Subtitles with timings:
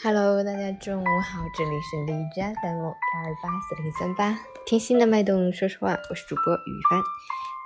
[0.00, 7.02] Hello，大家中午好，这里是荔枝 FM 幺二八四零三八，听心的脉动，说实话，我是主播雨帆。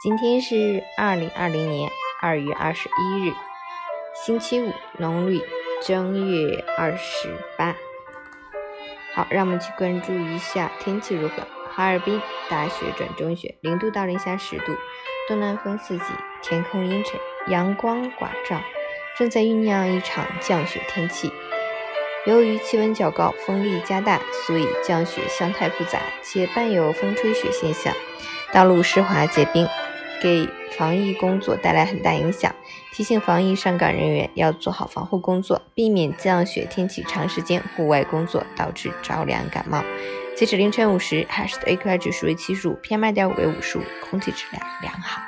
[0.02, 1.90] 今天是二零二零年
[2.22, 3.34] 二月二十一日，
[4.14, 5.42] 星期五，农历
[5.82, 7.76] 正月二十八。
[9.14, 11.46] 好，让我们去关注一下天气如何。
[11.70, 12.18] 哈尔滨
[12.48, 14.74] 大雪转中雪，零度到零下十度，
[15.28, 16.04] 东南风四级，
[16.40, 18.58] 天空阴沉，阳光寡照，
[19.18, 21.30] 正在酝酿一场降雪天气。
[22.24, 27.92] 由于气温较高，风力加大，所以降雪相态复杂，且伴有风吹雪现象，
[28.52, 29.66] 道路湿滑结冰，
[30.22, 30.48] 给
[30.78, 32.54] 防疫工作带来很大影响。
[32.92, 39.82] 提醒防疫上岗人员要做好防护工作，避免降雪天气长时间户外工作导致着凉感冒。
[40.36, 45.20] 截止凌晨五时，海市的 AQI 指数为七十五，PM 二点五为五十五，空气质量良好。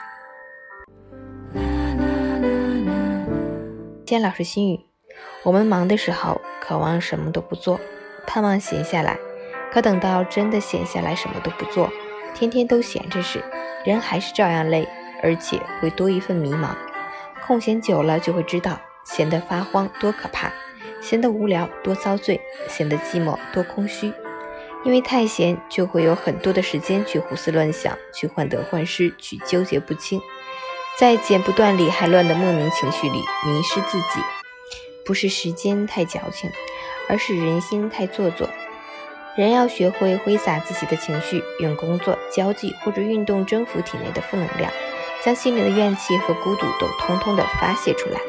[4.07, 4.94] 今天老师心语。
[5.43, 7.79] 我们忙的时候，渴望什么都不做，
[8.27, 9.17] 盼望闲下来；
[9.73, 11.91] 可等到真的闲下来，什么都不做，
[12.35, 13.43] 天天都闲着时，
[13.85, 14.89] 人还是照样累，
[15.23, 16.71] 而且会多一份迷茫。
[17.47, 20.51] 空闲久了，就会知道闲得发慌多可怕，
[21.03, 24.13] 闲得无聊多遭罪，闲得寂寞多空虚。
[24.83, 30.21] 因为太闲，就会有很多的时间去胡思乱想，去患得患失，去纠结不清，
[30.99, 34.44] 在剪不断理还乱的莫名情绪里迷失自己。
[35.05, 36.51] 不是时间太矫情，
[37.09, 38.49] 而是人心太做作。
[39.37, 44.71] 人要学会挥洒自己的情绪，用工作、交际或者运动征服体内的负能量，
[45.25, 48.21] 将心里的怨气和孤独都通通的发泄出来。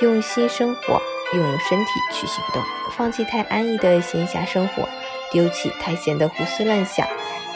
[0.00, 1.00] 用心生活，
[1.34, 2.62] 用身体去行动，
[2.96, 4.88] 放弃太安逸的闲暇生活，
[5.30, 7.06] 丢弃太闲的胡思乱想。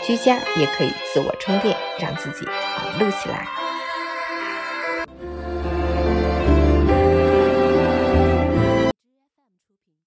[0.05, 3.49] 居家也可以自我充电，让自己忙碌起来。